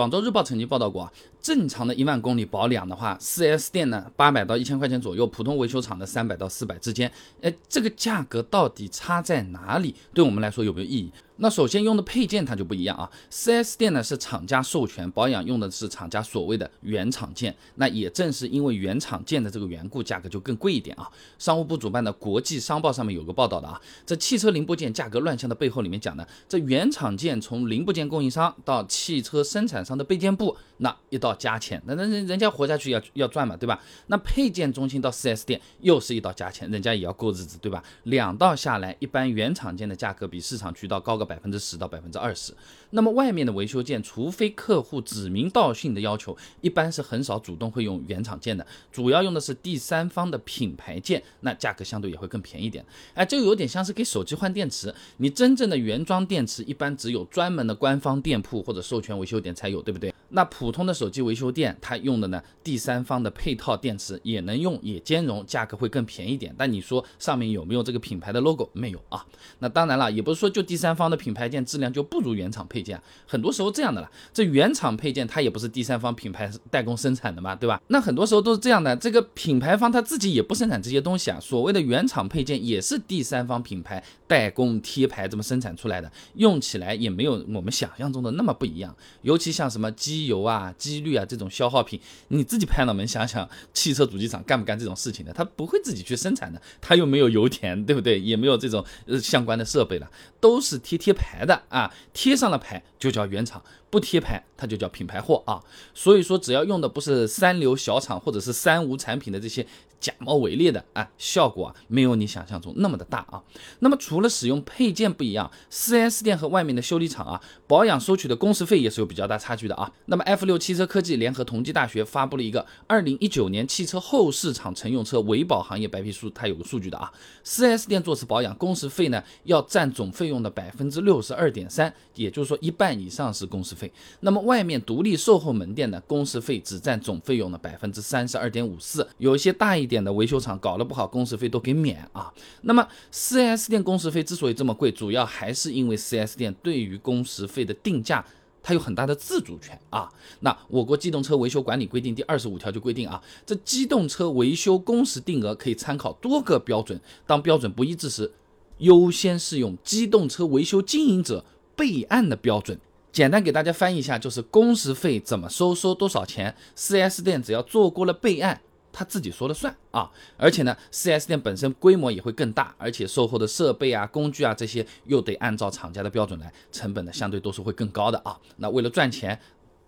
[0.00, 1.12] 广州日报曾经报道过，
[1.42, 9.94] 正常的一万公里保养的话，4S 店呢八百到一千块钱左右，普通维修厂的三百到四百之间，哎，这个价格到底差在哪里？
[10.14, 11.12] 对我们来说有没有意义？
[11.42, 21.10] 那首先用的配件它就不一样啊，4S 店呢是厂家授权保养用的是厂家所谓的原厂件，那也正是因为原厂件的这个缘故，价格就更贵一点啊。
[21.38, 33.80] 商务部主办的国际商报上面有个报道的啊，这汽车零部件价格乱象的背后里面讲的，这原厂件从零部件供应商到汽车生产商的备件部，那一道加钱，那那人人家活下去要要赚嘛，对吧？
[34.08, 37.82] 那配件中心到 4S 店又是一道加钱，人家也要过日子，对吧？
[38.02, 41.29] 两道下来，一般原厂件的价格比市场渠道高个。
[41.30, 42.52] 百分之十到百分之二十，
[42.90, 52.84] 那么外面的维修件，除非客户指名道姓的要求，一般是很少主动会用原厂件的，主要用的是第三方的品牌件，那价格相对也会更便宜点。
[53.14, 60.12] 哎，这个有点像是给手机换电池，你真正的原装电池一般只有专门的官方店铺或者授权维修点才有，对不对？
[60.30, 66.54] 那普通的手机维修店，它用的呢第三方的配套电池也能用，也兼容，价格会更便宜点。
[66.56, 68.70] 但你说上面有没有这个品牌的 logo？
[68.72, 69.26] 没有啊。
[69.58, 74.10] 那当然了，也不是说就第三方的品牌件质量就不如原厂配件，很多时候这样的了。
[74.32, 77.82] 这原厂配件它也不是第三方品牌代工生产的嘛，对吧？
[77.88, 81.38] 那很多时候都是这样的，这个品牌方他自己也不生产这些东西啊。
[81.40, 88.94] 所谓的原厂配件也是第三方品牌代工贴牌这么生产出来的，用起来也没有我们想象中的那么不一样。
[89.22, 90.19] 尤其像什么机。
[90.20, 95.32] 机油啊、机滤啊这种消耗品，你自己拍脑门想想，汽车主机厂干不干这种事情的？
[95.32, 98.20] 他不会自己去生产的，他又没有油田，对不对？
[98.20, 105.60] 也没有这种呃相关的设备了，都是贴贴牌的啊，贴上了牌就叫原厂，不贴牌它就叫品牌货啊。
[105.92, 109.66] 所以说，只要用的不是三流小厂或者是三无产品的这些。
[110.00, 113.42] 假冒伪劣的啊，效果啊没有你想象中那么的大啊。
[113.80, 119.92] 那么除了使用配件不一样，4S 店和外面的修理厂啊，保养收取的工时费也是有比较大差距的啊。
[120.06, 127.12] 那么 F 六汽车科技联合同济大学发布了一个二零一九年汽车后市场乘用车维保行业白皮书，它有个数据的啊。
[127.44, 133.92] 4S 店做次保养工时费呢，要占总费用的百分之六十二点三，也就是说一半以上是工时费。
[134.20, 139.90] 那么外面独立售后门店呢，工时费只占总费用的百分之三十二点五四，有一些大一。
[139.90, 142.32] 点的维修厂搞得不好，工时费都给免啊。
[142.60, 148.24] 那么 4S 店工时费之所以这么贵，主要还是因为 4S 店对于工时费的定价，
[148.62, 150.08] 它有很大的自主权啊。
[150.38, 158.30] 那我国机动车维修管理规定第二十五条就规定啊，这机动车维修工时定额可以参考多个标准，当标准不一致时，
[158.78, 162.78] 优先适用机动车维修经营者备案的标准。
[163.12, 168.60] 简单给大家翻译一下，就是工时费怎么收，收多少钱，4S 店只要做过了备案。
[168.92, 178.36] 他自己说了算啊，而且呢，4S 店本身规模也会更大，而且售后的设备啊、工具啊这些又得按照厂家的标准来，成本呢相对都是会更高的啊。
[178.56, 179.38] 那为了赚钱，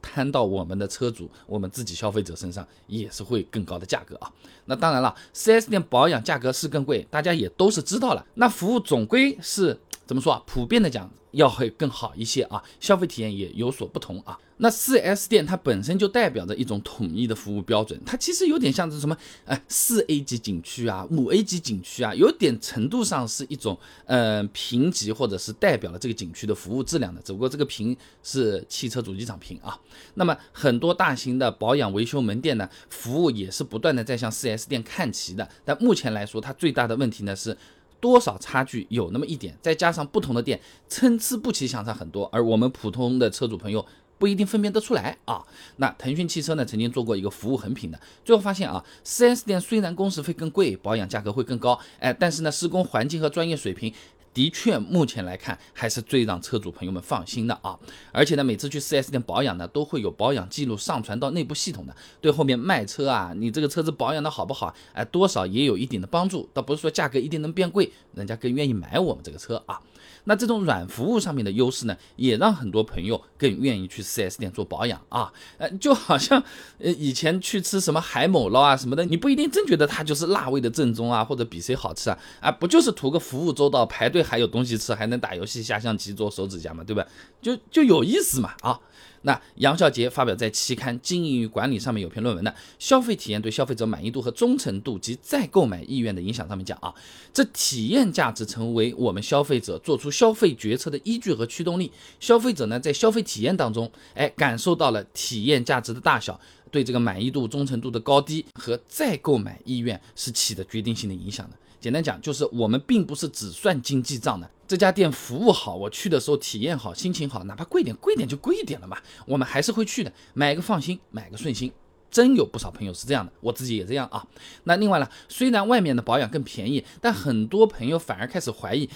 [0.00, 4.30] 摊到我们的车主、我们自己消费者身上也是会更高的价格啊。
[4.66, 8.24] 那当然了，4S 店保养价格是更贵，大家也都是知道了。
[8.34, 9.76] 那服务总归是
[10.12, 10.42] 怎么说啊？
[10.46, 11.10] 普遍的讲。
[11.32, 14.38] 要会更好一些啊，消费体验也有所不同啊。
[14.58, 19.16] 那 4S 店它本身就代表着一种统一的服务标准，它其实有点像是什么？
[19.46, 27.22] 哎，四 A 级景区啊，五 A 级景区啊，有点程度上是一种呃评级或者是代表了这个景区的服务质量的。
[27.22, 29.80] 只不过这个评是汽车主机厂评啊。
[30.12, 35.48] 那么很多大型的保养维修门店呢，服务也是不断的在向 4S 店看齐的。
[35.64, 37.56] 但目前来说，它最大的问题呢是。
[38.02, 43.86] 多少差距有那么一点，再加上不同的店参差不齐，相差很多，而我们普通的车主朋友
[44.18, 45.40] 不一定分辨得出来啊。
[45.76, 53.94] 那腾讯汽车呢，曾经做过一个服务横评的，最后发现啊，4S 店虽然工时费更贵，保养价格会更高，哎，但是呢，施工环境和专业水平。
[54.34, 57.78] 的确，目前来看还是最让车主朋友们放心的啊！
[58.12, 66.48] 而且呢，每次去 4S 店保养呢，都会有保养记录上传到内部系统的，对后面卖车啊，你这个车子保养的好不好，哎，多少也有一定的帮助。
[66.54, 69.80] 倒不是说价格一定能变贵，人家更愿意买我们这个车啊。
[70.24, 75.32] 那这种软服务上面的优势呢，也让很多朋友更愿意去 4S 店做保养啊。
[75.58, 76.40] 呃，就好像
[76.78, 87.06] 呃以前去吃什么海某捞啊什么的，你不一定真觉得它就是辣味的正宗啊，或者比谁好吃啊，啊，不就是图个服务周到，排队还有东西吃，还能打游戏、下象棋、做手指甲嘛，对吧？
[87.40, 88.78] 就就有意思嘛啊。
[89.24, 96.92] 那杨小杰发表在期刊《经营与管理》上面有篇论文呢，消费体验对消费者满意度和忠诚度及再购买意愿的影响上面讲啊，
[97.32, 101.92] 这体验价值成为我们消费者做出消费决策的依据和驱动力。
[102.18, 106.40] 消费者呢在消费体验当中，哎，感受到了体验价值的大小，
[106.72, 111.56] 对这个满意度、忠诚度的高低和再购买意愿是起的决定性的影响的。
[111.82, 114.48] 简单讲，就是我们并不是只算经济账的。
[114.68, 118.96] 这家店服务好，我去的时候体验好，心情好，哪怕贵点，贵点就贵一点了嘛，
[119.26, 121.72] 我们还是会去的，买个放心，买个顺心。
[122.08, 124.22] 真有不少朋友是这样的，我自己也这样啊。
[124.64, 128.88] 那另外呢，虽然外面的保养更便宜，但很多朋友反而开始怀疑。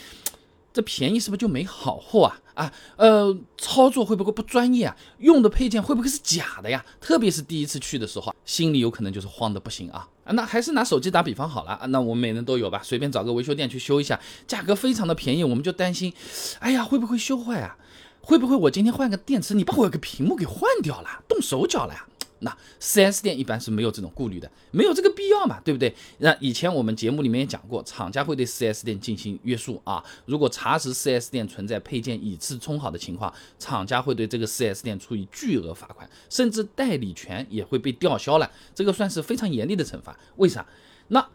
[0.77, 2.37] 这便宜是不是就没好货啊？
[2.53, 4.95] 啊，呃，操作会不会不专业啊？
[5.21, 6.85] 用的配件会不会是假的呀？
[7.01, 10.07] 特别是第一次去的时候，心里有可能就是慌的不行啊。
[10.27, 11.81] 那还是拿手机打比方好了。
[11.89, 12.83] 那我们每人都有吧？
[12.85, 16.13] 随便找个维修店去修一下，价格非常的便宜，我们就担心，
[16.59, 17.79] 哎呀，会不会修坏啊？
[18.21, 22.07] 会不会我今天换个电池，你把我个屏幕给换掉了，动手脚了呀？
[22.41, 25.95] 那 4S 店一般是没有这种顾虑的，没有这个必要嘛，对不对？
[26.19, 30.05] 那以前我们节目里面也讲过，厂家会对 4S 店进行约束啊。
[30.27, 38.51] 如果查实 4S 店存在配件以次充好的情况，厂家会对这个 4S 店处以巨额罚款，甚至代理权也会被吊销了。
[38.75, 40.19] 这个算是非常严厉的惩罚。
[40.37, 40.67] 为啥？
[41.09, 41.27] 那。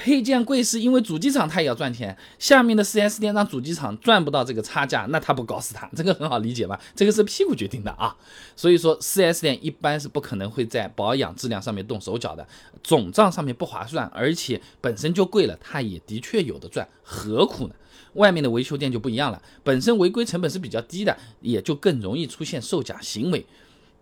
[0.00, 6.80] 配件贵是因为主机厂它也要赚钱，下面的 4S 店让主机厂赚不到这个差价，那他不搞死他， 这个很好理解吧？
[6.94, 8.16] 这个是屁股决定的啊。
[8.54, 12.46] 所以说 4S 店一般是不可能会在保养质量上面动手脚的，
[12.84, 17.74] 总账上面不划算，而且本身就贵了，他也的确有的赚，何苦呢？
[18.14, 23.44] 外面的维修店就不一样了，本身违规成本是比较低的，也就更容易出现售假行为，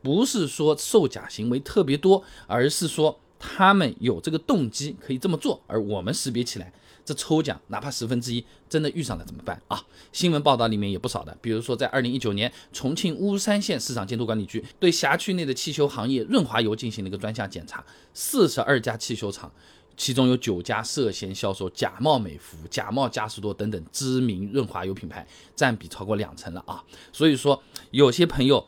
[0.02, 3.18] 不是说售假行为特别多，而是说。
[3.38, 6.72] 他们有这个动机可以这么做，而我们识别起来，
[7.04, 9.82] 这抽奖哪怕十分之一，真的遇上了怎么办啊？
[10.12, 17.84] 新闻报道里面也不少的，比如说在二零一九年，重庆巫山县市场监督管理局对辖区内的汽修行业润滑油进行了一个专项检查，
[18.14, 19.52] 四十二家汽修厂，
[19.96, 26.82] 其中有九家涉嫌销售假冒美孚、假冒嘉实多等等知名润滑油品牌，占比超过两成了啊！
[27.12, 28.66] 所以说，有些朋友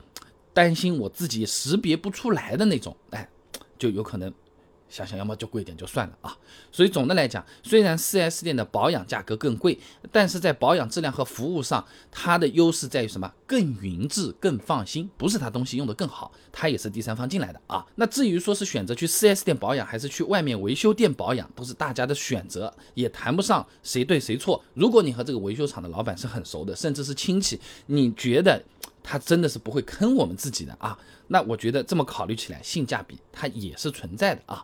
[0.53, 3.29] 担心我自己识别不出来的那种，哎，
[3.79, 4.33] 就有可能。
[4.89, 6.37] 想想要么就贵点就算了啊，
[6.73, 9.79] 所以总的来讲，虽然 4S 店的保养价格更贵，
[10.11, 13.33] 但是在保养质量和服务上，它的优势在于什么？
[13.47, 17.87] 更匀质、更放心，不是它东西用的更好，它也是第三方进来的啊。
[17.97, 24.63] 那至于说是选择去 4S 店保养，还是去外面维修店保养，都是大家的选择，也谈不上谁对谁错。
[24.75, 28.63] 如果你和这个维修厂的老板是很熟的，甚至是亲戚，你觉得？
[29.01, 30.99] 他真的是不会坑我们自己的啊，
[31.29, 34.63] 那我觉得这么考虑起来，性价比它也是存在的啊。